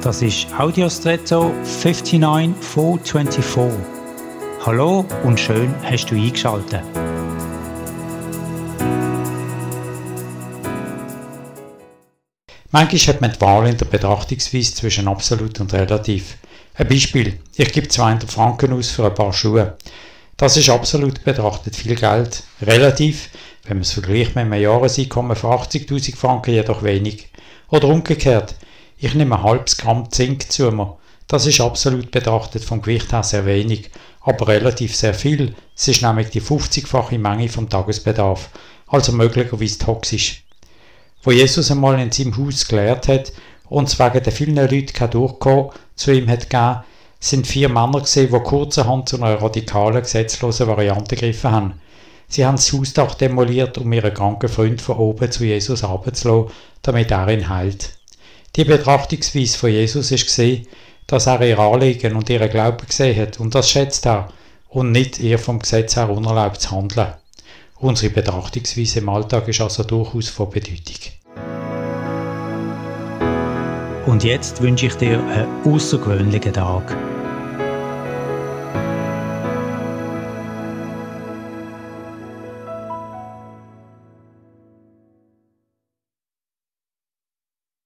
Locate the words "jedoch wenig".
26.54-27.32